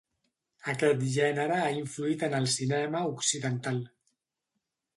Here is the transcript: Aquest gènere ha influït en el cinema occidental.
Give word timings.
Aquest 0.71 1.03
gènere 1.15 1.59
ha 1.65 1.67
influït 1.81 2.25
en 2.29 2.35
el 2.39 2.49
cinema 2.55 3.05
occidental. 3.13 3.81